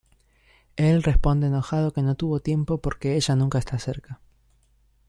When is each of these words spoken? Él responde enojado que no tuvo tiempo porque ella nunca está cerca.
Él 0.77 1.03
responde 1.03 1.45
enojado 1.45 1.93
que 1.93 2.01
no 2.01 2.15
tuvo 2.15 2.39
tiempo 2.39 2.79
porque 2.79 3.17
ella 3.17 3.35
nunca 3.35 3.59
está 3.59 3.77
cerca. 3.77 4.19